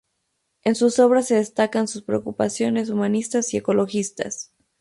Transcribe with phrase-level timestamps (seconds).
[0.63, 4.51] En sus obras se destacan sus preocupaciones humanistas y ecologistas.